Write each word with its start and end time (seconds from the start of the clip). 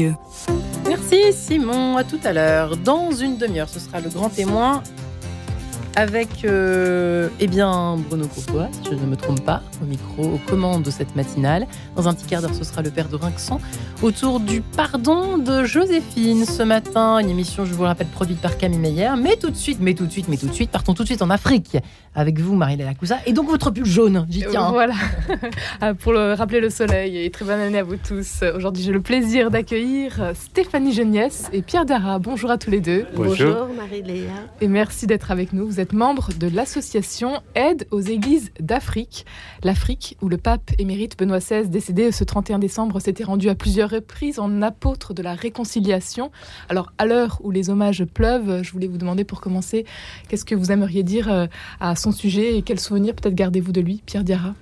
Merci 0.00 1.32
Simon, 1.32 1.96
à 1.96 2.04
tout 2.04 2.20
à 2.22 2.32
l'heure. 2.32 2.76
Dans 2.76 3.10
une 3.10 3.36
demi-heure, 3.36 3.68
ce 3.68 3.80
sera 3.80 3.98
le 3.98 4.08
grand 4.08 4.28
témoin 4.28 4.80
avec 5.96 6.44
euh, 6.44 7.28
eh 7.40 7.48
bien 7.48 7.96
Bruno 8.08 8.28
Courtois, 8.28 8.68
si 8.70 8.90
je 8.90 8.94
ne 8.94 9.06
me 9.06 9.16
trompe 9.16 9.40
pas, 9.44 9.60
au 9.82 9.86
micro, 9.86 10.22
aux 10.22 10.40
commandes 10.48 10.84
de 10.84 10.92
cette 10.92 11.16
matinale. 11.16 11.66
Dans 11.96 12.06
un 12.06 12.14
petit 12.14 12.26
quart 12.26 12.40
d'heure, 12.40 12.54
ce 12.54 12.62
sera 12.62 12.82
le 12.82 12.92
père 12.92 13.08
de 13.08 13.16
Rinxan 13.16 13.60
autour 14.00 14.38
du 14.38 14.60
pardon 14.60 15.36
de 15.36 15.64
Joséphine 15.64 16.44
ce 16.44 16.62
matin. 16.62 17.18
Une 17.18 17.30
émission, 17.30 17.64
je 17.64 17.74
vous 17.74 17.82
le 17.82 17.88
rappelle, 17.88 18.06
produite 18.06 18.40
par 18.40 18.56
Camille 18.56 18.78
Meyer. 18.78 19.10
Mais 19.20 19.34
tout 19.34 19.50
de 19.50 19.56
suite, 19.56 19.78
mais 19.80 19.94
tout 19.94 20.06
de 20.06 20.12
suite, 20.12 20.28
mais 20.28 20.36
tout 20.36 20.46
de 20.46 20.52
suite, 20.52 20.70
partons 20.70 20.94
tout 20.94 21.02
de 21.02 21.08
suite 21.08 21.22
en 21.22 21.30
Afrique 21.30 21.76
avec 22.14 22.38
vous, 22.38 22.54
Marie-Léla 22.54 22.94
Coussa. 22.94 23.18
Et 23.26 23.32
donc 23.32 23.48
votre 23.48 23.70
pull 23.70 23.84
jaune, 23.84 24.26
j'y 24.28 24.44
tiens. 24.48 24.64
Hein. 24.64 24.70
Voilà, 24.72 24.94
ah, 25.80 25.94
pour 25.94 26.12
le, 26.12 26.34
rappeler 26.34 26.60
le 26.60 26.70
soleil. 26.70 27.18
Et 27.18 27.30
très 27.30 27.44
bonne 27.44 27.60
année 27.60 27.78
à 27.78 27.82
vous 27.82 27.96
tous. 27.96 28.42
Aujourd'hui, 28.54 28.82
j'ai 28.82 28.92
le 28.92 29.00
plaisir 29.00 29.50
d'accueillir 29.50 30.32
Stéphanie 30.34 30.92
Geniès 30.92 31.48
et 31.52 31.62
Pierre 31.62 31.84
Dara. 31.84 32.18
Bonjour 32.18 32.50
à 32.50 32.58
tous 32.58 32.70
les 32.70 32.80
deux. 32.80 33.06
Bonjour, 33.14 33.68
Marie-Léa. 33.76 34.32
Et 34.60 34.68
merci 34.68 35.06
d'être 35.06 35.30
avec 35.30 35.52
nous. 35.52 35.66
Vous 35.66 35.80
êtes 35.80 35.92
membre 35.92 36.30
de 36.38 36.48
l'association 36.48 37.40
Aide 37.54 37.86
aux 37.90 38.00
Églises 38.00 38.50
d'Afrique. 38.60 39.26
L'Afrique, 39.62 40.16
où 40.22 40.28
le 40.28 40.36
pape 40.36 40.70
émérite 40.78 41.18
Benoît 41.18 41.38
XVI, 41.38 41.68
décédé 41.68 42.12
ce 42.12 42.24
31 42.24 42.58
décembre, 42.58 43.00
s'était 43.00 43.24
rendu 43.24 43.48
à 43.48 43.54
plusieurs 43.54 43.90
reprises 43.90 44.38
en 44.38 44.62
apôtre 44.62 45.14
de 45.14 45.22
la 45.22 45.34
réconciliation. 45.34 46.30
Alors, 46.68 46.92
à 46.98 47.06
l'heure 47.06 47.38
où 47.42 47.50
les 47.50 47.70
hommages 47.70 48.04
pleuvent, 48.04 48.62
je 48.62 48.72
voulais 48.72 48.86
vous 48.86 48.98
demander 48.98 49.24
pour 49.24 49.40
commencer, 49.40 49.84
qu'est-ce 50.28 50.44
que 50.44 50.54
vous 50.54 50.72
aimeriez 50.72 51.02
dire 51.02 51.30
euh, 51.30 51.46
à 51.80 51.90
son 51.98 52.12
sujet 52.12 52.56
et 52.56 52.62
quels 52.62 52.80
souvenirs 52.80 53.14
peut-être 53.14 53.34
gardez-vous 53.34 53.72
de 53.72 53.80
lui, 53.80 54.02
Pierre 54.06 54.24
Diarra? 54.24 54.54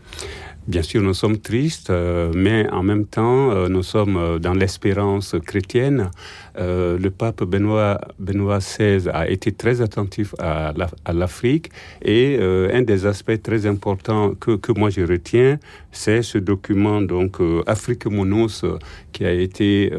Bien 0.66 0.82
sûr, 0.82 1.00
nous 1.00 1.14
sommes 1.14 1.38
tristes, 1.38 1.90
euh, 1.90 2.32
mais 2.34 2.68
en 2.70 2.82
même 2.82 3.06
temps, 3.06 3.52
euh, 3.52 3.68
nous 3.68 3.84
sommes 3.84 4.40
dans 4.40 4.52
l'espérance 4.52 5.36
chrétienne. 5.46 6.10
Le 6.56 7.09
pape 7.09 7.45
Benoît, 7.45 8.01
XVI 8.19 9.09
a 9.12 9.28
été 9.28 9.52
très 9.52 9.80
attentif 9.80 10.35
à 10.38 10.73
l'Afrique 11.13 11.71
et 12.02 12.38
un 12.40 12.82
des 12.82 13.07
aspects 13.07 13.40
très 13.43 13.66
importants 13.66 14.35
que, 14.35 14.73
moi 14.76 14.90
je 14.90 15.02
retiens, 15.02 15.59
c'est 15.93 16.23
ce 16.23 16.38
document, 16.38 17.01
donc 17.01 17.38
Afrique 17.66 18.07
Monos, 18.07 18.65
qui 19.13 19.24
a 19.24 19.32
été 19.32 19.90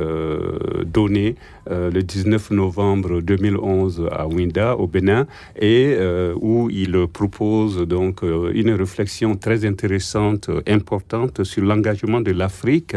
donné 0.86 1.36
le 1.69 2.02
19 2.02 2.52
novembre 2.52 3.21
2011 3.21 4.09
à 4.11 4.27
Winda, 4.27 4.75
au 4.77 4.88
Bénin, 4.88 5.27
et 5.59 5.97
où 6.36 6.69
il 6.69 7.08
propose 7.08 7.88
donc 7.88 8.21
une 8.23 8.71
réflexion 8.71 9.36
très 9.36 9.66
intéressante 9.66 10.49
importante 10.67 11.44
sur 11.44 11.64
l'engagement 11.64 12.21
de 12.21 12.31
l'Afrique 12.31 12.95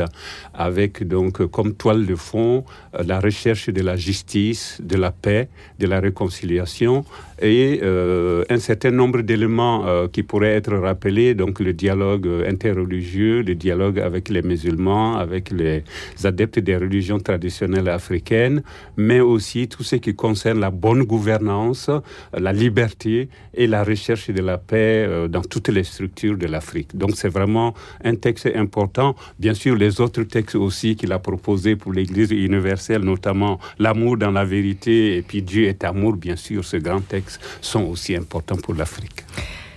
avec 0.54 1.06
donc 1.06 1.46
comme 1.46 1.74
toile 1.74 2.06
de 2.06 2.14
fond 2.14 2.64
euh, 2.94 3.02
la 3.04 3.20
recherche 3.20 3.49
de 3.50 3.82
la 3.82 3.96
justice, 3.96 4.78
de 4.82 4.96
la 4.96 5.10
paix, 5.10 5.48
de 5.78 5.86
la 5.86 6.00
réconciliation 6.00 7.04
et 7.42 7.80
euh, 7.82 8.44
un 8.50 8.58
certain 8.58 8.90
nombre 8.90 9.22
d'éléments 9.22 9.86
euh, 9.86 10.08
qui 10.08 10.22
pourraient 10.22 10.54
être 10.54 10.74
rappelés, 10.76 11.34
donc 11.34 11.58
le 11.60 11.72
dialogue 11.72 12.28
interreligieux, 12.46 13.42
le 13.42 13.54
dialogue 13.54 13.98
avec 13.98 14.28
les 14.28 14.42
musulmans, 14.42 15.16
avec 15.16 15.50
les 15.50 15.82
adeptes 16.24 16.58
des 16.58 16.76
religions 16.76 17.18
traditionnelles 17.18 17.88
africaines, 17.88 18.62
mais 18.96 19.20
aussi 19.20 19.68
tout 19.68 19.82
ce 19.82 19.96
qui 19.96 20.14
concerne 20.14 20.60
la 20.60 20.70
bonne 20.70 21.04
gouvernance, 21.04 21.90
la 22.36 22.52
liberté 22.52 23.28
et 23.54 23.66
la 23.66 23.84
recherche 23.84 24.30
de 24.30 24.42
la 24.42 24.58
paix 24.58 25.08
dans 25.28 25.42
toutes 25.42 25.68
les 25.68 25.84
structures 25.84 26.36
de 26.36 26.46
l'Afrique. 26.46 26.94
Donc 26.94 27.12
c'est 27.14 27.28
vraiment 27.28 27.74
un 28.04 28.14
texte 28.16 28.50
important. 28.54 29.16
Bien 29.38 29.54
sûr, 29.54 29.74
les 29.76 30.00
autres 30.00 30.24
textes 30.24 30.56
aussi 30.56 30.94
qu'il 30.94 31.12
a 31.12 31.18
proposés 31.18 31.74
pour 31.74 31.92
l'Église 31.92 32.30
universelle, 32.30 33.02
notamment 33.02 33.39
l'amour 33.78 34.16
dans 34.16 34.30
la 34.30 34.44
vérité 34.44 35.16
et 35.16 35.22
puis 35.22 35.42
Dieu 35.42 35.66
est 35.66 35.84
amour, 35.84 36.14
bien 36.14 36.36
sûr, 36.36 36.64
ce 36.64 36.76
grand 36.76 37.00
texte 37.00 37.40
sont 37.60 37.84
aussi 37.84 38.14
importants 38.16 38.56
pour 38.56 38.74
l'Afrique. 38.74 39.24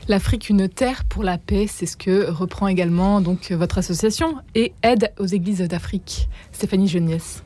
L'Afrique, 0.10 0.50
une 0.50 0.68
terre 0.68 1.06
pour 1.06 1.24
la 1.24 1.38
paix, 1.38 1.66
c'est 1.70 1.86
ce 1.86 1.96
que 1.96 2.30
reprend 2.30 2.68
également 2.68 3.22
donc 3.22 3.52
votre 3.52 3.78
association 3.78 4.36
et 4.54 4.74
aide 4.84 5.12
aux 5.18 5.26
églises 5.26 5.62
d'Afrique. 5.62 6.28
Stéphanie 6.52 6.90
Geniès. 6.90 7.44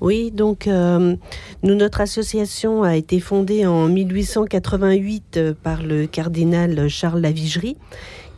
Oui, 0.00 0.32
donc 0.32 0.66
euh, 0.66 1.14
nous, 1.62 1.74
notre 1.76 2.00
association 2.00 2.82
a 2.82 2.96
été 2.96 3.20
fondée 3.20 3.66
en 3.66 3.86
1888 3.86 5.36
euh, 5.36 5.54
par 5.62 5.84
le 5.84 6.08
cardinal 6.08 6.88
Charles 6.88 7.20
Lavigerie 7.20 7.76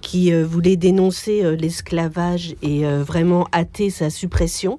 qui 0.04 0.32
euh, 0.32 0.44
voulait 0.44 0.76
dénoncer 0.76 1.42
euh, 1.42 1.56
l'esclavage 1.56 2.54
et 2.62 2.86
euh, 2.86 3.02
vraiment 3.02 3.48
hâter 3.54 3.88
sa 3.88 4.10
suppression. 4.10 4.78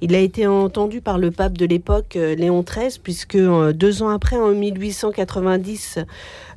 Il 0.00 0.16
a 0.16 0.18
été 0.18 0.48
entendu 0.48 1.00
par 1.00 1.16
le 1.16 1.30
pape 1.30 1.56
de 1.56 1.64
l'époque, 1.64 2.14
Léon 2.14 2.62
XIII, 2.62 2.98
puisque 3.02 3.38
deux 3.38 4.02
ans 4.02 4.08
après, 4.08 4.36
en 4.36 4.48
1890, 4.50 6.00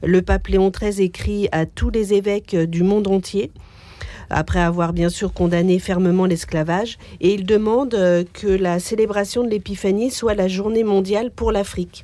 le 0.04 0.22
pape 0.22 0.48
Léon 0.48 0.72
XIII 0.72 1.06
écrit 1.06 1.48
à 1.52 1.66
tous 1.66 1.92
les 1.92 2.14
évêques 2.14 2.56
du 2.56 2.84
monde 2.84 3.08
entier 3.08 3.52
après 4.30 4.60
avoir 4.60 4.92
bien 4.92 5.08
sûr 5.08 5.32
condamné 5.32 5.80
fermement 5.80 6.26
l'esclavage, 6.26 6.98
et 7.22 7.34
il 7.34 7.46
demande 7.46 7.92
que 8.34 8.48
la 8.48 8.80
célébration 8.80 9.44
de 9.46 9.50
l'Épiphanie 9.50 10.12
soit 10.12 10.34
la 10.34 10.50
journée 10.50 10.84
mondiale 10.84 11.32
pour 11.32 11.54
l'Afrique. 11.54 12.04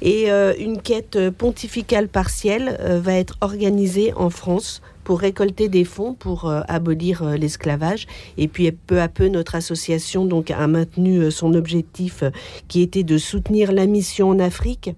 Et 0.00 0.30
une 0.58 0.82
quête 0.82 1.30
pontificale 1.30 2.08
partielle 2.08 2.76
va 3.00 3.12
être 3.14 3.36
organisée 3.40 4.12
en 4.14 4.30
France 4.30 4.82
pour 5.04 5.20
récolter 5.20 5.68
des 5.68 5.84
fonds 5.84 6.14
pour 6.14 6.48
euh, 6.48 6.60
abolir 6.68 7.22
euh, 7.22 7.36
l'esclavage. 7.36 8.06
Et 8.38 8.48
puis 8.48 8.70
peu 8.72 9.00
à 9.00 9.08
peu, 9.08 9.28
notre 9.28 9.54
association 9.54 10.24
donc 10.24 10.50
a 10.50 10.66
maintenu 10.66 11.18
euh, 11.18 11.30
son 11.30 11.54
objectif 11.54 12.24
qui 12.68 12.82
était 12.82 13.02
de 13.02 13.18
soutenir 13.18 13.72
la 13.72 13.86
mission 13.86 14.30
en 14.30 14.38
Afrique. 14.38 14.90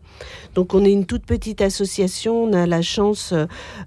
Donc 0.55 0.75
on 0.75 0.85
est 0.85 0.93
une 0.93 1.07
toute 1.07 1.25
petite 1.25 1.61
association, 1.61 2.45
on 2.45 2.53
a 2.53 2.67
la 2.67 2.83
chance 2.83 3.35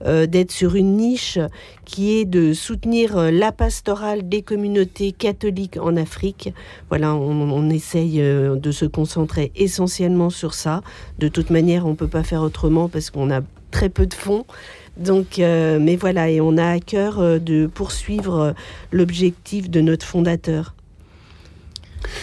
d'être 0.05 0.51
sur 0.51 0.75
une 0.75 0.97
niche 0.97 1.39
qui 1.85 2.17
est 2.17 2.25
de 2.25 2.51
soutenir 2.51 3.31
la 3.31 3.53
pastorale 3.53 4.27
des 4.27 4.41
communautés 4.41 5.13
catholiques 5.13 5.77
en 5.77 5.95
Afrique. 5.95 6.53
Voilà, 6.89 7.15
on, 7.15 7.51
on 7.51 7.69
essaye 7.69 8.17
de 8.19 8.71
se 8.71 8.85
concentrer 8.85 9.53
essentiellement 9.55 10.29
sur 10.29 10.53
ça. 10.53 10.81
De 11.19 11.29
toute 11.29 11.51
manière, 11.51 11.85
on 11.85 11.91
ne 11.91 11.95
peut 11.95 12.09
pas 12.09 12.23
faire 12.23 12.41
autrement 12.41 12.89
parce 12.89 13.11
qu'on 13.11 13.31
a 13.31 13.41
très 13.71 13.89
peu 13.89 14.05
de 14.05 14.13
fonds. 14.13 14.45
Donc, 14.97 15.39
euh, 15.39 15.79
mais 15.79 15.95
voilà, 15.95 16.29
et 16.29 16.41
on 16.41 16.57
a 16.57 16.71
à 16.71 16.79
cœur 16.79 17.19
euh, 17.19 17.39
de 17.39 17.67
poursuivre 17.67 18.39
euh, 18.39 18.51
l'objectif 18.91 19.69
de 19.69 19.81
notre 19.81 20.05
fondateur. 20.05 20.73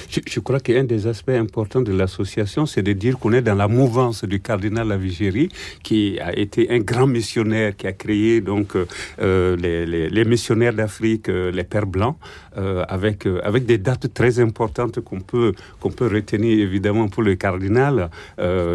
Je, 0.08 0.40
crois 0.40 0.60
qu'un 0.60 0.84
des 0.84 1.06
aspects 1.06 1.30
importants 1.30 1.80
de 1.80 1.92
l'association, 1.92 2.66
c'est 2.66 2.82
de 2.82 2.92
dire 2.92 3.18
qu'on 3.18 3.32
est 3.32 3.42
dans 3.42 3.54
la 3.54 3.68
mouvance 3.68 4.24
du 4.24 4.40
cardinal 4.40 4.88
Lavigéry, 4.88 5.48
qui 5.82 6.18
a 6.20 6.36
été 6.36 6.70
un 6.70 6.78
grand 6.78 7.06
missionnaire, 7.06 7.76
qui 7.76 7.86
a 7.86 7.92
créé 7.92 8.40
donc 8.40 8.76
euh, 9.20 9.56
les, 9.56 10.24
missionnaires 10.24 10.72
d'Afrique, 10.72 11.28
euh, 11.28 11.50
les 11.50 11.64
Pères 11.64 11.86
Blancs, 11.86 12.16
euh, 12.56 12.84
avec, 12.88 13.26
avec 13.42 13.66
des 13.66 13.78
dates 13.78 14.12
très 14.14 14.38
importantes 14.38 15.00
qu'on 15.00 15.20
peut, 15.20 15.52
qu'on 15.80 15.90
peut 15.90 16.06
retenir 16.06 16.58
évidemment 16.58 17.08
pour 17.08 17.22
le 17.22 17.34
cardinal, 17.34 18.10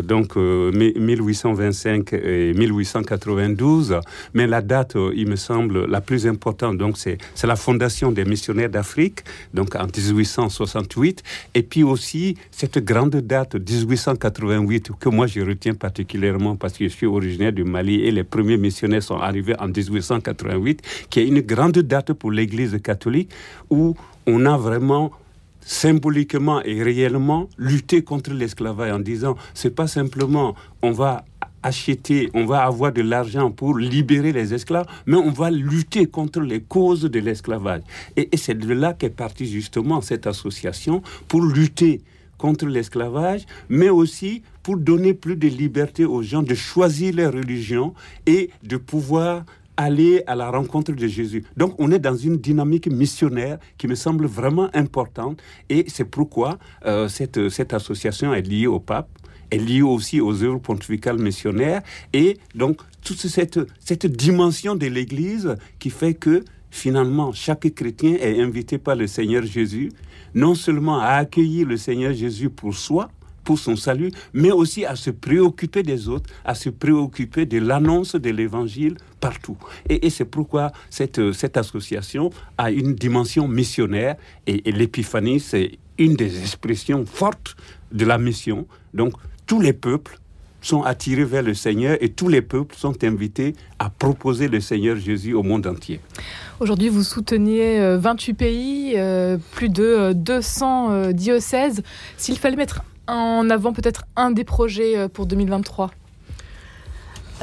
donc 0.03 0.35
1825 0.35 2.13
et 2.13 2.53
1892. 2.53 3.99
Mais 4.33 4.47
la 4.47 4.61
date, 4.61 4.95
il 5.15 5.27
me 5.27 5.35
semble, 5.35 5.85
la 5.85 6.01
plus 6.01 6.27
importante, 6.27 6.77
c'est 6.95 7.47
la 7.47 7.55
fondation 7.55 8.11
des 8.11 8.25
missionnaires 8.25 8.69
d'Afrique, 8.69 9.19
donc 9.53 9.75
en 9.75 9.87
1868 10.89 11.23
et 11.55 11.63
puis 11.63 11.83
aussi 11.83 12.35
cette 12.51 12.79
grande 12.83 13.15
date 13.15 13.55
1888 13.55 14.91
que 14.99 15.09
moi 15.09 15.27
je 15.27 15.41
retiens 15.41 15.73
particulièrement 15.73 16.55
parce 16.55 16.73
que 16.73 16.85
je 16.85 16.89
suis 16.89 17.05
originaire 17.05 17.53
du 17.53 17.63
Mali 17.63 18.01
et 18.05 18.11
les 18.11 18.23
premiers 18.23 18.57
missionnaires 18.57 19.03
sont 19.03 19.17
arrivés 19.17 19.55
en 19.59 19.67
1888, 19.67 20.81
qui 21.09 21.19
est 21.19 21.27
une 21.27 21.41
grande 21.41 21.79
date 21.79 22.13
pour 22.13 22.31
l'Église 22.31 22.79
catholique 22.81 23.29
où 23.69 23.95
on 24.25 24.45
a 24.45 24.57
vraiment 24.57 25.11
symboliquement 25.61 26.61
et 26.63 26.81
réellement 26.81 27.47
lutté 27.57 28.01
contre 28.01 28.33
l'esclavage 28.33 28.91
en 28.91 28.99
disant 28.99 29.35
c'est 29.53 29.75
pas 29.75 29.87
simplement 29.87 30.55
on 30.81 30.91
va 30.91 31.25
acheter, 31.63 32.29
on 32.33 32.45
va 32.45 32.63
avoir 32.63 32.91
de 32.91 33.01
l'argent 33.01 33.51
pour 33.51 33.77
libérer 33.77 34.31
les 34.31 34.53
esclaves, 34.53 34.87
mais 35.05 35.17
on 35.17 35.31
va 35.31 35.51
lutter 35.51 36.05
contre 36.05 36.41
les 36.41 36.61
causes 36.61 37.01
de 37.01 37.19
l'esclavage. 37.19 37.81
Et, 38.15 38.29
c'est 38.37 38.57
de 38.57 38.73
là 38.73 38.93
qu'est 38.93 39.09
partie 39.09 39.45
justement 39.45 40.01
cette 40.01 40.27
association 40.27 41.01
pour 41.27 41.41
lutter 41.41 42.01
contre 42.37 42.65
l'esclavage, 42.65 43.45
mais 43.67 43.89
aussi 43.89 44.43
pour 44.63 44.77
donner 44.77 45.13
plus 45.13 45.35
de 45.35 45.47
liberté 45.47 46.05
aux 46.05 46.21
gens 46.21 46.41
de 46.41 46.55
choisir 46.55 47.13
leur 47.15 47.33
religion 47.33 47.93
et 48.25 48.49
de 48.63 48.77
pouvoir 48.77 49.43
aller 49.79 50.23
à 50.27 50.35
la 50.35 50.51
rencontre 50.51 50.91
de 50.91 51.07
Jésus. 51.07 51.45
Donc 51.55 51.73
on 51.79 51.89
est 51.91 51.99
dans 51.99 52.15
une 52.15 52.35
dynamique 52.35 52.87
missionnaire 52.87 53.59
qui 53.77 53.87
me 53.87 53.95
semble 53.95 54.25
vraiment 54.25 54.69
importante 54.73 55.41
et 55.69 55.85
c'est 55.87 56.03
pourquoi 56.03 56.57
euh, 56.85 57.07
cette, 57.07 57.47
cette 57.47 57.73
association 57.73 58.33
est 58.33 58.41
liée 58.41 58.67
au 58.67 58.81
pape 58.81 59.07
est 59.51 59.57
liée 59.57 59.81
aussi 59.81 60.21
aux 60.21 60.43
œuvres 60.43 60.59
pontificales 60.59 61.17
missionnaires 61.17 61.81
et 62.13 62.37
donc 62.55 62.81
toute 63.03 63.17
cette, 63.17 63.59
cette 63.79 64.05
dimension 64.05 64.75
de 64.75 64.87
l'Église 64.87 65.55
qui 65.79 65.89
fait 65.89 66.13
que 66.13 66.43
finalement, 66.71 67.31
chaque 67.33 67.73
chrétien 67.73 68.15
est 68.19 68.41
invité 68.41 68.77
par 68.77 68.95
le 68.95 69.07
Seigneur 69.07 69.43
Jésus 69.43 69.91
non 70.35 70.55
seulement 70.55 70.99
à 70.99 71.13
accueillir 71.13 71.67
le 71.67 71.77
Seigneur 71.77 72.13
Jésus 72.13 72.49
pour 72.49 72.75
soi, 72.75 73.09
pour 73.43 73.57
son 73.57 73.75
salut, 73.75 74.11
mais 74.33 74.51
aussi 74.51 74.85
à 74.85 74.95
se 74.95 75.09
préoccuper 75.09 75.81
des 75.81 76.07
autres, 76.07 76.29
à 76.45 76.53
se 76.53 76.69
préoccuper 76.69 77.47
de 77.47 77.57
l'annonce 77.57 78.13
de 78.15 78.29
l'évangile 78.29 78.95
partout. 79.19 79.57
Et, 79.89 80.09
c'est 80.11 80.25
pourquoi 80.25 80.71
cette, 80.91 81.31
cette 81.33 81.57
association 81.57 82.29
a 82.57 82.69
une 82.69 82.93
dimension 82.93 83.47
missionnaire 83.47 84.17
et, 84.45 84.69
et 84.69 84.71
l'épiphanie, 84.71 85.39
c'est 85.39 85.79
une 85.97 86.15
des 86.15 86.39
expressions 86.39 87.05
fortes 87.07 87.55
de 87.91 88.05
la 88.05 88.19
mission. 88.19 88.67
Donc, 88.93 89.13
tous 89.49 89.59
les 89.59 89.73
peuples 89.73 90.19
sont 90.61 90.83
attirés 90.83 91.23
vers 91.23 91.41
le 91.41 91.55
Seigneur 91.55 91.97
et 92.01 92.09
tous 92.09 92.27
les 92.27 92.43
peuples 92.43 92.75
sont 92.75 93.03
invités 93.03 93.55
à 93.79 93.89
proposer 93.89 94.47
le 94.47 94.59
Seigneur 94.59 94.95
Jésus 94.95 95.33
au 95.33 95.41
monde 95.41 95.65
entier. 95.65 95.99
Aujourd'hui, 96.59 96.87
vous 96.87 97.01
souteniez 97.01 97.95
28 97.97 98.31
euh, 98.31 98.35
pays, 98.35 98.93
euh, 98.95 99.37
plus 99.53 99.69
de 99.69 100.13
200 100.13 100.91
euh, 100.91 101.11
diocèses. 101.13 101.81
S'il 102.15 102.37
fallait 102.37 102.57
mettre 102.57 102.83
en 103.07 103.49
avant 103.49 103.73
peut-être 103.73 104.03
un 104.15 104.29
des 104.29 104.43
projets 104.43 105.09
pour 105.09 105.25
2023 105.25 105.89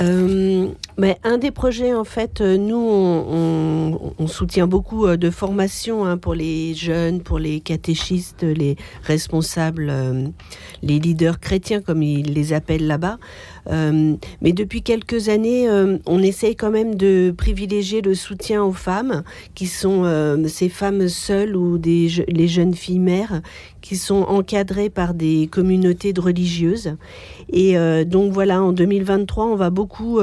euh, 0.00 0.68
mais 0.98 1.18
un 1.24 1.38
des 1.38 1.50
projets, 1.50 1.94
en 1.94 2.04
fait, 2.04 2.40
euh, 2.40 2.56
nous, 2.56 2.76
on, 2.76 4.26
soutient 4.28 4.66
beaucoup 4.66 5.06
euh, 5.06 5.16
de 5.16 5.30
formation 5.30 6.04
hein, 6.04 6.18
pour 6.18 6.34
les 6.34 6.74
jeunes, 6.74 7.22
pour 7.22 7.38
les 7.38 7.60
catéchistes, 7.60 8.42
les 8.42 8.76
responsables, 9.02 9.92
les 10.82 10.98
leaders 10.98 11.40
chrétiens, 11.40 11.80
comme 11.80 12.02
ils 12.02 12.34
les 12.34 12.52
appellent 12.52 12.86
là-bas. 12.86 13.18
mais 13.70 14.52
depuis 14.52 14.82
quelques 14.82 15.28
années, 15.28 15.68
on 16.06 16.22
essaye 16.22 16.54
quand 16.54 16.70
même 16.70 16.94
de 16.94 17.32
privilégier 17.36 18.00
le 18.02 18.14
soutien 18.14 18.62
aux 18.62 18.72
femmes, 18.72 19.22
qui 19.54 19.66
sont 19.66 20.04
ces 20.48 20.68
femmes 20.68 21.08
seules 21.08 21.56
ou 21.56 21.78
des, 21.78 22.08
les 22.28 22.48
jeunes 22.48 22.74
filles 22.74 22.98
mères 22.98 23.42
qui 23.80 23.96
sont 23.96 24.22
encadrées 24.22 24.90
par 24.90 25.14
des 25.14 25.48
communautés 25.50 26.12
de 26.12 26.20
religieuses. 26.20 26.96
Et 27.52 27.76
donc 28.04 28.32
voilà, 28.32 28.62
en 28.62 28.72
2023, 28.72 29.46
on 29.46 29.56
va 29.56 29.70
beaucoup 29.70 29.86
beaucoup 29.86 30.18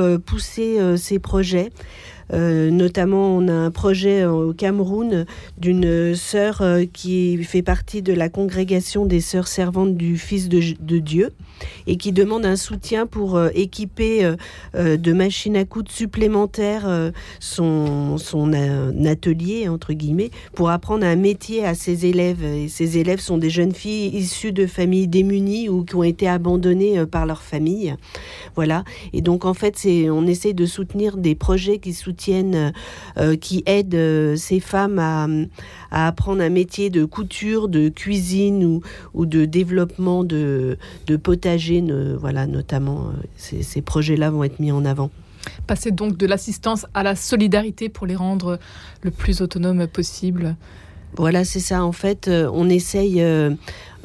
euh, 0.63 0.97
ces 0.97 1.19
projets. 1.19 1.69
Euh, 2.31 2.69
notamment, 2.71 3.35
on 3.35 3.47
a 3.47 3.53
un 3.53 3.71
projet 3.71 4.25
au 4.25 4.53
Cameroun 4.53 5.25
d'une 5.57 6.15
sœur 6.15 6.63
qui 6.93 7.43
fait 7.43 7.61
partie 7.61 8.01
de 8.01 8.13
la 8.13 8.29
congrégation 8.29 9.05
des 9.05 9.19
sœurs 9.19 9.47
servantes 9.47 9.95
du 9.95 10.17
Fils 10.17 10.49
de, 10.49 10.99
Dieu 10.99 11.33
et 11.87 11.97
qui 11.97 12.11
demande 12.11 12.45
un 12.45 12.55
soutien 12.55 13.05
pour 13.05 13.39
équiper 13.53 14.31
de 14.75 15.13
machines 15.13 15.55
à 15.55 15.65
coudre 15.65 15.91
supplémentaires 15.91 17.11
son, 17.39 18.17
son 18.17 18.53
atelier, 19.05 19.67
entre 19.67 19.93
guillemets, 19.93 20.31
pour 20.55 20.69
apprendre 20.69 21.05
un 21.05 21.15
métier 21.15 21.65
à 21.65 21.73
ses 21.73 22.05
élèves. 22.05 22.43
Et 22.43 22.67
ces 22.67 22.97
élèves 22.97 23.19
sont 23.19 23.37
des 23.37 23.49
jeunes 23.49 23.73
filles 23.73 24.15
issues 24.15 24.51
de 24.51 24.67
familles 24.67 25.07
démunies 25.07 25.69
ou 25.69 25.83
qui 25.83 25.95
ont 25.95 26.03
été 26.03 26.27
abandonnées 26.27 27.05
par 27.05 27.25
leur 27.25 27.41
famille. 27.41 27.95
Voilà. 28.55 28.83
Et 29.13 29.21
donc, 29.21 29.45
en 29.45 29.53
fait, 29.53 29.87
on 30.09 30.27
essaie 30.27 30.53
de 30.53 30.65
soutenir 30.65 31.17
des 31.17 31.35
projets 31.35 31.79
qui 31.79 31.93
soutiennent, 31.93 32.13
euh, 32.29 33.35
qui 33.35 33.63
aident 33.65 33.95
euh, 33.95 34.35
ces 34.35 34.59
femmes 34.59 34.99
à, 34.99 35.27
apprendre 35.91 36.41
un 36.41 36.49
métier 36.49 36.89
de 36.89 37.05
couture, 37.05 37.67
de 37.67 37.89
cuisine 37.89 38.81
ou, 39.13 39.25
de 39.25 39.45
développement 39.45 40.23
de, 40.23 40.77
de 41.07 41.15
potager. 41.15 41.83
voilà, 42.19 42.47
notamment, 42.47 43.07
euh, 43.07 43.21
ces, 43.35 43.63
ces 43.63 43.81
projets-là 43.81 44.31
vont 44.31 44.43
être 44.43 44.59
mis 44.59 44.71
en 44.71 44.85
avant. 44.85 45.11
Passer 45.67 45.91
donc 45.91 46.17
de 46.17 46.25
l'assistance 46.25 46.85
à 46.93 47.03
la 47.03 47.15
solidarité 47.15 47.89
pour 47.89 48.07
les 48.07 48.15
rendre 48.15 48.59
le 49.01 49.11
plus 49.11 49.41
autonomes 49.41 49.87
possible. 49.87 50.55
Voilà, 51.15 51.45
c'est 51.45 51.59
ça. 51.59 51.83
En 51.83 51.91
fait, 51.91 52.29
on 52.29 52.69
essaye, 52.69 53.21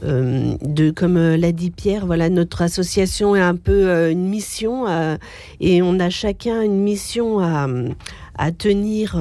euh, 0.05 0.55
de, 0.62 0.90
comme 0.90 1.16
euh, 1.16 1.37
l'a 1.37 1.50
dit 1.50 1.70
Pierre, 1.70 2.06
voilà, 2.06 2.28
notre 2.28 2.62
association 2.62 3.34
est 3.34 3.40
un 3.40 3.56
peu 3.56 3.88
euh, 3.88 4.12
une 4.12 4.28
mission 4.28 4.87
et 5.60 5.82
on 5.82 5.99
a 5.99 6.10
chacun 6.10 6.62
une 6.62 6.81
mission 6.81 7.40
à, 7.40 7.66
à 8.37 8.52
tenir, 8.52 9.16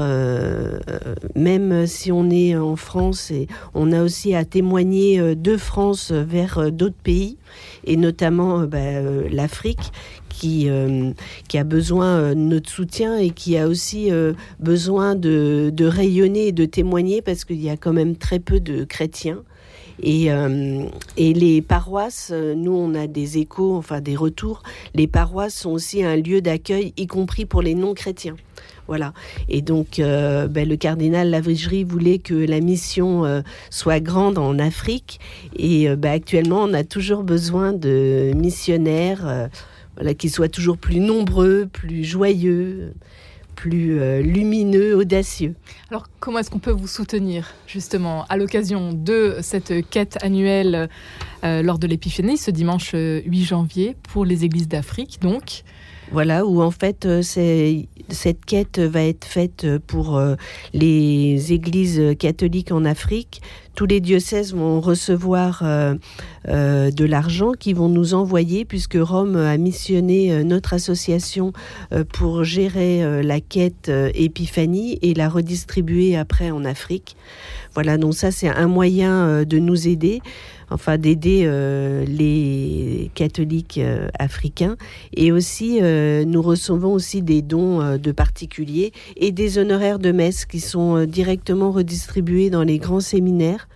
même 1.36 1.88
si 1.88 2.12
on 2.12 2.30
est 2.30 2.56
en 2.56 2.76
France, 2.76 3.32
et 3.32 3.48
on 3.74 3.92
a 3.92 4.04
aussi 4.04 4.36
à 4.36 4.46
témoigner 4.46 5.36
de 5.36 5.58
France 5.58 6.12
vers 6.12 6.72
d'autres 6.72 7.02
pays, 7.02 7.38
et 7.86 7.98
notamment 7.98 8.60
bah, 8.60 9.02
l'Afrique, 9.32 9.92
qui, 10.38 10.70
qui 11.48 11.58
a 11.58 11.64
besoin 11.64 12.30
de 12.30 12.34
notre 12.36 12.70
soutien 12.70 13.18
et 13.18 13.32
qui 13.32 13.58
a 13.58 13.68
aussi 13.68 14.10
besoin 14.60 15.16
de, 15.16 15.72
de 15.74 15.86
rayonner 15.86 16.48
et 16.48 16.52
de 16.52 16.66
témoigner 16.66 17.22
parce 17.22 17.46
qu'il 17.46 17.62
y 17.62 17.70
a 17.70 17.78
quand 17.78 17.94
même 17.94 18.16
très 18.16 18.40
peu 18.40 18.60
de 18.60 18.84
chrétiens. 18.84 19.44
Et, 20.02 20.32
euh, 20.32 20.86
et 21.18 21.34
les 21.34 21.62
paroisses, 21.62 22.30
euh, 22.32 22.54
nous, 22.54 22.74
on 22.74 22.94
a 22.94 23.08
des 23.08 23.40
échos, 23.40 23.76
enfin 23.76 24.00
des 24.02 24.16
retours. 24.16 24.62
Les 24.94 25.08
paroisses 25.08 25.56
sont 25.56 25.72
aussi 25.72 26.04
un 26.04 26.16
lieu 26.16 26.42
d'accueil, 26.42 26.94
y 26.98 27.08
compris 27.08 27.46
pour 27.46 27.62
les 27.62 27.74
non-chrétiens. 27.74 28.36
Voilà. 28.88 29.14
Et 29.50 29.62
donc, 29.62 30.00
euh, 30.00 30.48
ben, 30.48 30.70
le 30.70 30.78
cardinal 30.78 31.30
Lavrigerie 31.30 31.84
voulait 31.84 32.20
que 32.20 32.36
la 32.36 32.62
mission 32.62 33.44
soit 33.70 34.00
grande 34.00 34.38
en 34.38 34.60
Afrique. 34.60 35.20
Et 35.58 35.94
ben, 35.96 36.12
actuellement, 36.12 36.64
on 36.64 36.74
a 36.74 36.84
toujours 36.84 37.24
besoin 37.24 37.74
de 37.74 38.32
missionnaires 38.34 39.50
voilà, 39.98 40.14
qui 40.14 40.30
soient 40.30 40.50
toujours 40.50 40.78
plus 40.78 41.00
nombreux, 41.00 41.68
plus 41.72 42.04
joyeux 42.04 42.94
plus 43.58 44.00
euh, 44.00 44.22
lumineux, 44.22 44.96
audacieux. 44.96 45.56
Alors 45.90 46.06
comment 46.22 46.40
est-ce 46.40 46.50
qu'on 46.50 46.60
peut 46.60 46.72
vous 46.72 46.88
soutenir 46.88 47.54
justement 47.66 48.24
à 48.30 48.38
l'occasion 48.38 48.94
de 48.94 49.38
cette 49.42 49.90
quête 49.90 50.18
annuelle 50.22 50.88
euh, 51.44 51.62
lors 51.64 51.80
de 51.80 51.88
l'épiphanie 51.88 52.38
ce 52.38 52.52
dimanche 52.52 52.92
8 52.92 52.96
euh, 52.96 53.22
janvier 53.44 53.98
pour 54.14 54.24
les 54.24 54.46
églises 54.46 54.70
d'Afrique 54.70 55.20
donc? 55.22 55.64
Voilà, 56.12 56.46
où 56.46 56.62
en 56.62 56.72
fait 56.72 57.08
cette 57.22 58.46
quête 58.46 58.80
va 58.80 59.04
être 59.04 59.26
faite 59.26 59.66
pour 59.88 60.22
les 60.74 61.54
églises 61.54 62.16
catholiques 62.18 62.72
en 62.72 62.86
Afrique, 62.86 63.42
tous 63.78 63.86
les 63.86 64.02
diocèses 64.02 64.56
vont 64.56 64.82
recevoir 64.82 65.62
euh, 65.64 65.94
euh, 66.48 66.90
de 66.90 67.06
l'argent 67.06 67.52
qui 67.52 67.74
vont 67.74 67.90
nous 67.90 68.16
envoyer, 68.16 68.66
puisque 68.66 68.98
Rome 69.00 69.36
a 69.36 69.56
missionné 69.58 70.34
euh, 70.34 70.44
notre 70.44 70.74
association 70.74 71.54
pour 72.12 72.44
gérer 72.44 73.22
la 73.22 73.40
quête 73.40 73.92
Épiphanie 74.16 74.98
et 75.04 75.14
la 75.14 75.30
redistribuer 75.30 76.18
après 76.18 76.50
en 76.50 76.66
Afrique. 76.66 77.16
Voilà, 77.76 78.00
donc 78.00 78.16
ça 78.16 78.32
c'est 78.32 78.50
un 78.50 78.68
moyen 78.68 79.44
de 79.44 79.60
nous 79.60 79.88
aider 79.88 80.22
enfin 80.70 80.98
d'aider 80.98 81.50
les 82.08 83.12
catholiques 83.14 83.80
africains. 84.20 84.76
Et 85.16 85.32
aussi, 85.32 85.80
nous 85.82 86.42
recevons 86.42 86.94
aussi 86.94 87.22
des 87.22 87.42
dons 87.42 87.98
de 87.98 88.12
particuliers 88.12 88.92
et 89.16 89.32
des 89.32 89.58
honoraires 89.58 90.00
de 90.00 90.12
messe 90.12 90.46
qui 90.46 90.60
sont 90.60 91.06
directement 91.06 91.72
redistribués 91.72 92.50
dans 92.50 92.64
les 92.64 92.80
grands 92.80 93.00
séminaires 93.00 93.68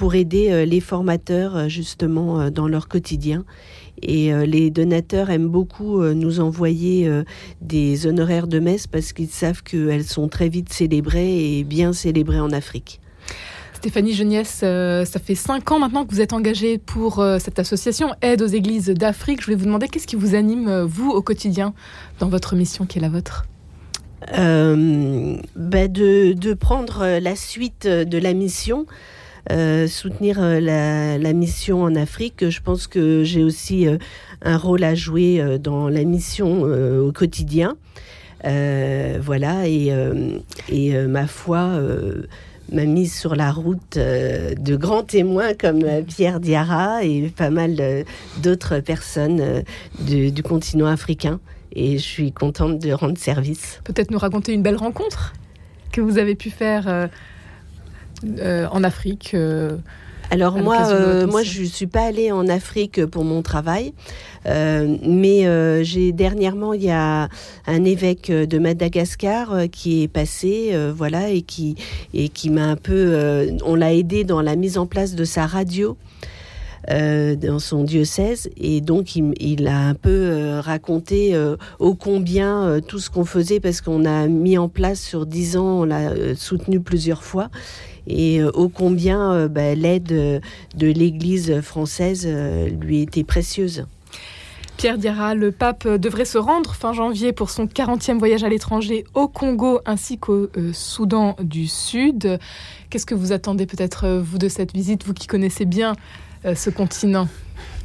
pour 0.00 0.14
aider 0.14 0.50
euh, 0.50 0.64
les 0.64 0.80
formateurs 0.80 1.54
euh, 1.54 1.68
justement 1.68 2.40
euh, 2.40 2.48
dans 2.48 2.68
leur 2.68 2.88
quotidien. 2.88 3.44
Et 4.00 4.32
les 4.46 4.70
donateurs 4.70 5.28
aiment 5.28 5.50
beaucoup 5.50 6.02
nous 6.02 6.40
envoyer 6.40 7.06
des 7.60 8.06
honoraires 8.06 8.46
de 8.46 8.58
messe 8.58 8.86
parce 8.86 9.12
qu'ils 9.12 9.28
savent 9.28 9.62
qu'elles 9.62 10.04
sont 10.04 10.26
très 10.28 10.48
vite 10.48 10.72
célébrées 10.72 11.58
et 11.58 11.64
bien 11.64 11.92
célébrées 11.92 12.40
en 12.40 12.50
Afrique. 12.50 13.02
Stéphanie 13.80 14.12
Geniès, 14.12 14.48
ça 14.48 15.20
fait 15.20 15.34
cinq 15.34 15.72
ans 15.72 15.78
maintenant 15.78 16.04
que 16.04 16.12
vous 16.12 16.20
êtes 16.20 16.34
engagée 16.34 16.78
pour 16.78 17.24
cette 17.38 17.58
association 17.58 18.14
Aide 18.20 18.42
aux 18.42 18.46
Églises 18.46 18.90
d'Afrique. 18.90 19.40
Je 19.40 19.46
voulais 19.46 19.56
vous 19.56 19.64
demander 19.64 19.88
qu'est-ce 19.88 20.06
qui 20.06 20.16
vous 20.16 20.34
anime, 20.34 20.82
vous, 20.82 21.10
au 21.10 21.22
quotidien, 21.22 21.72
dans 22.18 22.28
votre 22.28 22.54
mission 22.56 22.84
qui 22.84 22.98
est 22.98 23.00
la 23.00 23.08
vôtre? 23.08 23.46
Ben 24.26 25.40
de, 25.56 26.34
de, 26.34 26.54
prendre 26.54 27.18
la 27.18 27.34
suite 27.34 27.86
de 27.86 28.18
la 28.18 28.34
mission 28.34 28.86
euh, 29.50 29.88
soutenir 29.88 30.36
euh, 30.38 30.60
la, 30.60 31.32
mission 31.32 31.82
en 31.82 31.94
Afrique. 31.94 32.48
Je 32.48 32.60
pense 32.60 32.86
que 32.86 33.24
j'ai 33.24 33.42
aussi 33.42 33.86
euh, 33.86 33.96
un 34.42 34.56
rôle 34.56 34.84
à 34.84 34.94
jouer 34.94 35.58
dans 35.58 35.88
la 35.88 36.04
mission 36.04 36.62
au 36.62 37.12
quotidien. 37.12 37.76
voilà, 38.44 39.66
et, 39.66 39.92
et 40.68 40.94
ma 41.06 41.26
foi 41.26 41.80
m'a 42.72 42.84
mise 42.84 43.14
sur 43.14 43.34
la 43.34 43.52
route 43.52 43.96
de 43.96 44.76
grands 44.76 45.02
témoins 45.02 45.54
comme 45.54 45.84
Pierre 46.06 46.40
Diarra 46.40 47.04
et 47.04 47.32
pas 47.34 47.50
mal 47.50 48.04
d'autres 48.42 48.80
personnes 48.80 49.62
du 50.00 50.42
continent 50.42 50.86
africain. 50.86 51.40
Et 51.72 51.98
je 51.98 52.02
suis 52.02 52.32
contente 52.32 52.78
de 52.78 52.92
rendre 52.92 53.16
service. 53.18 53.80
Peut-être 53.84 54.10
nous 54.10 54.18
raconter 54.18 54.52
une 54.52 54.62
belle 54.62 54.76
rencontre 54.76 55.32
que 55.92 56.00
vous 56.00 56.18
avez 56.18 56.34
pu 56.34 56.50
faire 56.50 57.08
euh, 58.24 58.66
en 58.70 58.84
Afrique, 58.84 59.32
euh, 59.34 59.76
Alors 60.30 60.58
moi, 60.58 60.86
euh, 60.90 61.26
moi, 61.26 61.42
je 61.42 61.64
suis 61.64 61.88
pas 61.88 62.02
allée 62.04 62.30
en 62.30 62.46
Afrique 62.46 63.04
pour 63.06 63.24
mon 63.24 63.42
travail, 63.42 63.92
euh, 64.46 64.96
mais 65.02 65.46
euh, 65.46 65.82
j'ai 65.82 66.12
dernièrement, 66.12 66.72
il 66.72 66.84
y 66.84 66.90
a 66.90 67.28
un 67.66 67.84
évêque 67.84 68.30
de 68.30 68.58
Madagascar 68.60 69.52
euh, 69.52 69.66
qui 69.66 70.04
est 70.04 70.08
passé, 70.08 70.70
euh, 70.72 70.92
voilà, 70.96 71.30
et 71.30 71.42
qui 71.42 71.74
et 72.14 72.28
qui 72.28 72.50
m'a 72.50 72.66
un 72.66 72.76
peu, 72.76 72.92
euh, 72.94 73.50
on 73.64 73.74
l'a 73.74 73.92
aidé 73.92 74.22
dans 74.22 74.40
la 74.40 74.54
mise 74.54 74.78
en 74.78 74.86
place 74.86 75.16
de 75.16 75.24
sa 75.24 75.46
radio. 75.46 75.96
euh, 76.90 77.36
dans 77.36 77.58
son 77.58 77.84
diocèse 77.84 78.48
et 78.56 78.80
donc 78.80 79.14
il, 79.14 79.34
il 79.38 79.66
a 79.68 79.78
un 79.78 79.94
peu 79.94 80.08
euh, 80.10 80.60
raconté 80.62 81.34
euh, 81.34 81.56
ô 81.78 81.94
combien 81.94 82.62
euh, 82.64 82.80
tout 82.80 82.98
ce 82.98 83.10
qu'on 83.10 83.26
faisait 83.26 83.60
parce 83.60 83.82
qu'on 83.82 84.06
a 84.06 84.26
mis 84.28 84.56
en 84.56 84.70
place 84.70 84.98
sur 84.98 85.26
dix 85.26 85.58
ans, 85.58 85.80
on 85.82 85.84
l'a 85.84 86.34
soutenu 86.36 86.80
plusieurs 86.80 87.22
fois 87.22 87.50
et 88.06 88.40
euh, 88.40 88.50
ô 88.52 88.68
combien 88.68 89.32
euh, 89.32 89.48
bah, 89.48 89.74
l'aide 89.74 90.12
euh, 90.12 90.40
de 90.76 90.86
l'Église 90.86 91.60
française 91.60 92.26
lui 92.80 93.02
était 93.02 93.24
précieuse. 93.24 93.86
Pierre 94.76 94.96
Diarra, 94.96 95.34
le 95.34 95.52
pape 95.52 95.86
devrait 95.86 96.24
se 96.24 96.38
rendre 96.38 96.74
fin 96.74 96.94
janvier 96.94 97.32
pour 97.32 97.50
son 97.50 97.66
40e 97.66 98.18
voyage 98.18 98.44
à 98.44 98.48
l'étranger 98.48 99.04
au 99.12 99.28
Congo 99.28 99.80
ainsi 99.84 100.16
qu'au 100.16 100.48
Soudan 100.72 101.36
du 101.42 101.66
Sud. 101.66 102.38
Qu'est-ce 102.88 103.04
que 103.04 103.14
vous 103.14 103.32
attendez 103.32 103.66
peut-être, 103.66 104.24
de 104.38 104.48
cette 104.48 104.72
visite, 104.72 105.04
vous 105.04 105.12
qui 105.12 105.26
connaissez 105.26 105.66
bien 105.66 105.96
ce 106.54 106.70
continent? 106.70 107.28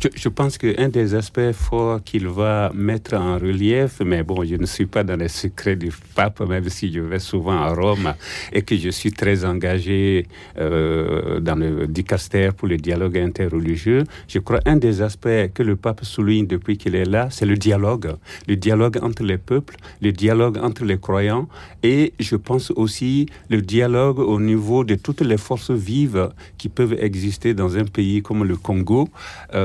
Je, 0.01 0.09
je 0.15 0.29
pense 0.29 0.57
qu'un 0.57 0.89
des 0.89 1.15
aspects 1.15 1.51
forts 1.53 2.03
qu'il 2.03 2.27
va 2.27 2.71
mettre 2.73 3.15
en 3.15 3.37
relief, 3.37 4.01
mais 4.05 4.23
bon, 4.23 4.43
je 4.43 4.55
ne 4.55 4.65
suis 4.65 4.85
pas 4.85 5.03
dans 5.03 5.15
les 5.15 5.27
secrets 5.27 5.75
du 5.75 5.91
pape, 6.15 6.39
même 6.41 6.69
si 6.69 6.91
je 6.91 6.99
vais 6.99 7.19
souvent 7.19 7.57
à 7.57 7.73
Rome 7.73 8.13
et 8.51 8.61
que 8.61 8.75
je 8.75 8.89
suis 8.89 9.11
très 9.11 9.45
engagé 9.45 10.27
euh, 10.57 11.39
dans 11.39 11.55
le 11.55 11.87
dicaster 11.87 12.49
pour 12.55 12.67
le 12.67 12.77
dialogue 12.77 13.17
interreligieux, 13.17 14.03
je 14.27 14.39
crois 14.39 14.59
un 14.65 14.77
des 14.77 15.01
aspects 15.01 15.51
que 15.53 15.63
le 15.63 15.75
pape 15.75 16.03
souligne 16.03 16.47
depuis 16.47 16.77
qu'il 16.77 16.95
est 16.95 17.05
là, 17.05 17.27
c'est 17.29 17.45
le 17.45 17.57
dialogue. 17.57 18.15
Le 18.47 18.55
dialogue 18.55 18.97
entre 19.01 19.23
les 19.23 19.37
peuples, 19.37 19.75
le 20.01 20.11
dialogue 20.11 20.57
entre 20.57 20.83
les 20.85 20.97
croyants 20.97 21.47
et 21.83 22.13
je 22.19 22.35
pense 22.35 22.71
aussi 22.75 23.27
le 23.49 23.61
dialogue 23.61 24.19
au 24.19 24.39
niveau 24.39 24.83
de 24.83 24.95
toutes 24.95 25.21
les 25.21 25.37
forces 25.37 25.71
vives 25.71 26.29
qui 26.57 26.69
peuvent 26.69 26.95
exister 26.99 27.53
dans 27.53 27.77
un 27.77 27.85
pays 27.85 28.21
comme 28.21 28.43
le 28.43 28.55
Congo. 28.55 29.09
Euh, 29.53 29.64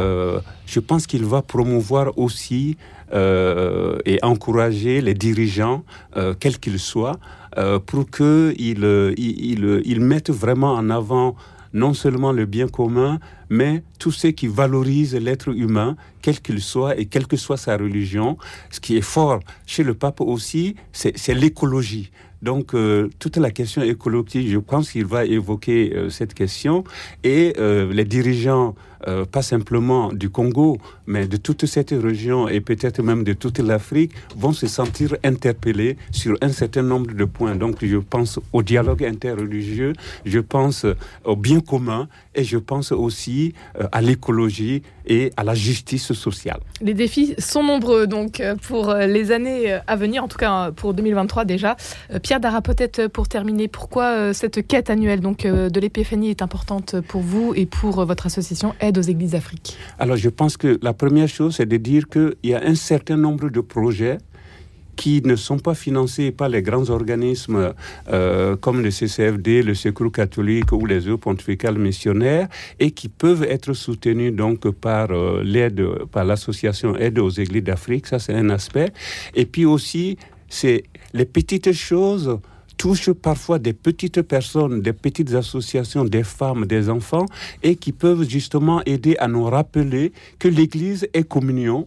je 0.67 0.81
pense 0.81 1.07
qu'il 1.07 1.25
va 1.25 1.43
promouvoir 1.43 2.17
aussi 2.19 2.77
euh, 3.13 3.99
et 4.05 4.19
encourager 4.23 5.01
les 5.01 5.15
dirigeants, 5.15 5.83
euh, 6.17 6.35
quels 6.39 6.59
qu'ils 6.59 6.79
soient, 6.79 7.19
euh, 7.59 7.81
pour 7.81 8.09
qu'ils 8.09 8.85
euh, 8.85 9.13
ils, 9.17 10.01
mettent 10.01 10.31
vraiment 10.31 10.75
en 10.75 10.91
avant 10.91 11.35
non 11.73 11.95
seulement 11.95 12.33
le 12.33 12.47
bien 12.47 12.69
commun, 12.69 13.19
mais 13.49 13.83
tout 13.99 14.13
ce 14.13 14.29
qui 14.29 14.47
valorise 14.47 15.15
l'être 15.15 15.49
humain, 15.49 15.97
quel 16.23 16.41
qu'il 16.41 16.61
soit 16.61 16.99
et 16.99 17.07
quelle 17.07 17.27
que 17.27 17.37
soit 17.37 17.57
sa 17.57 17.77
religion. 17.77 18.39
Ce 18.71 18.81
qui 18.81 18.97
est 18.97 19.03
fort 19.03 19.41
chez 19.67 19.83
le 19.83 19.95
pape 19.95 20.21
aussi, 20.21 20.77
c'est 20.93 21.35
l'écologie. 21.35 22.11
Donc, 22.43 22.75
euh, 22.75 23.11
toute 23.19 23.37
la 23.37 23.51
question 23.51 23.83
écologique, 23.83 24.49
je 24.49 24.59
pense 24.59 24.91
qu'il 24.91 25.05
va 25.05 25.25
évoquer 25.25 25.93
euh, 25.95 26.09
cette 26.09 26.35
question. 26.35 26.85
Et 27.23 27.53
euh, 27.59 27.93
les 27.93 28.05
dirigeants, 28.05 28.75
euh, 29.09 29.25
pas 29.25 29.43
simplement 29.43 30.13
du 30.13 30.29
Congo, 30.29 30.79
mais 31.07 31.27
de 31.27 31.37
toute 31.37 31.65
cette 31.67 31.91
région 31.91 32.49
et 32.49 32.61
peut-être 32.61 33.03
même 33.03 33.25
de 33.25 33.33
toute 33.33 33.59
l'Afrique, 33.59 34.13
vont 34.37 34.53
se 34.53 34.67
sentir 34.67 35.17
interpellés 35.25 35.97
sur 36.11 36.37
un 36.43 36.51
certain 36.51 36.83
nombre 36.83 37.13
de 37.13 37.25
points. 37.25 37.57
Donc, 37.57 37.85
je 37.85 37.97
pense 37.97 38.39
au 38.53 38.63
dialogue 38.63 39.05
interreligieux, 39.05 39.95
je 40.25 40.39
pense 40.39 40.85
euh, 40.85 40.95
au 41.25 41.37
bien 41.37 41.61
commun 41.61 42.09
et 42.35 42.45
je 42.45 42.59
pense 42.59 42.93
aussi 42.93 43.55
euh, 43.79 43.87
à 43.91 44.03
l'écologie 44.03 44.83
et 45.07 45.33
à 45.37 45.45
la 45.45 45.55
justice 45.55 46.13
sociale. 46.13 46.61
Les 46.83 46.95
défis 46.95 47.35
sont 47.39 47.63
nombreux 47.63 48.07
donc 48.07 48.43
pour 48.63 48.95
les 48.95 49.33
années 49.33 49.79
à 49.87 49.97
venir, 49.97 50.23
en 50.23 50.29
tout 50.29 50.39
cas 50.39 50.71
pour 50.71 50.95
2023 50.95 51.45
déjà. 51.45 51.77
Pierre 52.23 52.39
Dara, 52.39 52.61
peut-être 52.61 53.09
pour 53.09 53.27
terminer, 53.27 53.67
pourquoi 53.67 54.33
cette 54.35 54.65
quête 54.67 54.89
annuelle 54.89 55.21
donc 55.21 55.47
de 55.47 55.81
l'épiphanie 55.81 56.31
est 56.31 56.43
importante 56.43 57.01
pour 57.01 57.23
vous 57.23 57.55
et 57.57 57.67
pour 57.67 58.05
votre 58.05 58.27
association 58.27 58.75
aux 58.99 59.03
Églises 59.03 59.33
d'Afrique 59.33 59.77
Alors, 59.99 60.17
je 60.17 60.29
pense 60.29 60.57
que 60.57 60.79
la 60.83 60.93
première 60.93 61.29
chose, 61.29 61.57
c'est 61.57 61.67
de 61.67 61.77
dire 61.77 62.09
qu'il 62.09 62.35
y 62.45 62.55
a 62.55 62.63
un 62.63 62.75
certain 62.75 63.17
nombre 63.17 63.49
de 63.49 63.61
projets 63.61 64.19
qui 65.01 65.23
ne 65.25 65.35
sont 65.35 65.59
pas 65.59 65.75
financés 65.75 66.31
par 66.31 66.51
les 66.51 66.61
grands 66.61 66.91
organismes 66.91 67.73
euh, 68.13 68.55
comme 68.57 68.83
le 68.83 68.91
CCFD, 68.91 69.63
le 69.63 69.73
Secours 69.73 70.13
catholique 70.13 70.73
ou 70.73 70.85
les 70.85 71.09
autres 71.09 71.23
pontificales 71.23 71.79
missionnaires 71.79 72.49
et 72.79 72.91
qui 72.91 73.09
peuvent 73.09 73.45
être 73.45 73.73
soutenus 73.73 74.35
donc 74.35 74.69
par 74.71 75.11
euh, 75.11 75.43
l'aide, 75.43 75.83
par 76.13 76.25
l'association 76.25 76.97
Aide 76.97 77.19
aux 77.19 77.31
Églises 77.31 77.65
d'Afrique. 77.65 78.09
Ça, 78.09 78.19
c'est 78.19 78.35
un 78.35 78.51
aspect. 78.51 78.93
Et 79.35 79.47
puis 79.47 79.65
aussi, 79.65 80.19
c'est 80.51 80.83
les 81.15 81.25
petites 81.25 81.73
choses 81.73 82.39
touchent 82.81 83.13
parfois 83.13 83.59
des 83.59 83.75
petites 83.75 84.23
personnes, 84.23 84.81
des 84.81 84.95
petites 84.95 85.35
associations, 85.35 86.03
des 86.03 86.23
femmes, 86.23 86.65
des 86.65 86.89
enfants, 86.89 87.27
et 87.63 87.77
qui 87.77 87.93
peuvent 87.93 88.27
justement 88.27 88.81
aider 88.87 89.17
à 89.19 89.29
nous 89.29 89.45
rappeler 89.45 90.13
que 90.39 90.49
l'Église 90.49 91.07
est 91.13 91.25
communion. 91.25 91.87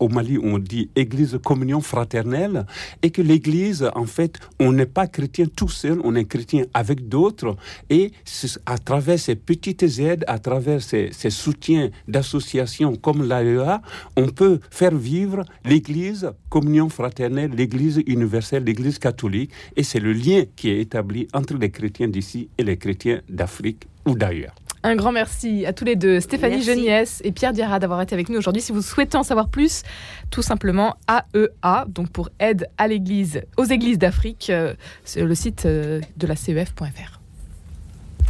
Au 0.00 0.08
Mali, 0.08 0.38
on 0.42 0.58
dit 0.58 0.88
Église 0.96 1.38
communion 1.44 1.82
fraternelle, 1.82 2.64
et 3.02 3.10
que 3.10 3.20
l'Église, 3.20 3.90
en 3.94 4.06
fait, 4.06 4.38
on 4.58 4.72
n'est 4.72 4.86
pas 4.86 5.06
chrétien 5.06 5.44
tout 5.54 5.68
seul, 5.68 6.00
on 6.04 6.14
est 6.14 6.24
chrétien 6.24 6.64
avec 6.72 7.08
d'autres, 7.08 7.54
et 7.90 8.12
à 8.64 8.78
travers 8.78 9.18
ces 9.18 9.36
petites 9.36 9.82
aides, 9.98 10.24
à 10.26 10.38
travers 10.38 10.80
ces 10.82 11.30
soutiens 11.30 11.90
d'associations 12.08 12.96
comme 12.96 13.28
l'AEA, 13.28 13.82
on 14.16 14.28
peut 14.28 14.60
faire 14.70 14.94
vivre 14.94 15.44
l'Église 15.66 16.32
communion 16.48 16.88
fraternelle, 16.88 17.50
l'Église 17.54 18.02
universelle, 18.06 18.64
l'Église 18.64 18.98
catholique, 18.98 19.50
et 19.76 19.82
c'est 19.82 20.00
le 20.00 20.14
lien 20.14 20.44
qui 20.56 20.70
est 20.70 20.80
établi 20.80 21.28
entre 21.34 21.58
les 21.58 21.70
chrétiens 21.70 22.08
d'ici 22.08 22.48
et 22.56 22.64
les 22.64 22.78
chrétiens 22.78 23.20
d'Afrique 23.28 23.86
ou 24.06 24.14
d'ailleurs. 24.14 24.54
Un 24.82 24.96
grand 24.96 25.12
merci 25.12 25.66
à 25.66 25.74
tous 25.74 25.84
les 25.84 25.94
deux, 25.94 26.20
Stéphanie. 26.20 26.62
Geniès 26.62 27.20
et 27.22 27.32
Pierre 27.32 27.52
Diarra 27.52 27.78
d'avoir 27.78 28.00
été 28.00 28.14
avec 28.14 28.30
nous 28.30 28.38
aujourd'hui. 28.38 28.62
Si 28.62 28.72
vous 28.72 28.80
souhaitez 28.80 29.18
en 29.18 29.22
savoir 29.22 29.48
plus, 29.48 29.82
tout 30.30 30.40
simplement 30.42 30.96
AEA, 31.06 31.84
donc 31.88 32.08
pour 32.10 32.30
aide 32.38 32.66
à 32.78 32.88
l'église, 32.88 33.42
aux 33.58 33.64
églises 33.64 33.98
d'Afrique, 33.98 34.48
euh, 34.48 34.72
sur 35.04 35.26
le 35.26 35.34
site 35.34 35.66
euh, 35.66 36.00
de 36.16 36.26
la 36.26 36.34
CEF.fr. 36.34 37.20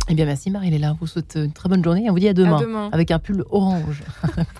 Eh 0.08 0.14
bien, 0.14 0.24
merci 0.24 0.50
Marie-Léla. 0.50 0.92
On 0.94 0.96
vous 1.00 1.06
souhaite 1.06 1.36
une 1.36 1.52
très 1.52 1.68
bonne 1.68 1.84
journée. 1.84 2.10
On 2.10 2.12
vous 2.12 2.18
dit 2.18 2.28
à 2.28 2.34
demain, 2.34 2.56
À 2.56 2.60
demain. 2.60 2.88
avec 2.90 3.12
un 3.12 3.20
pull 3.20 3.44
orange. 3.50 4.02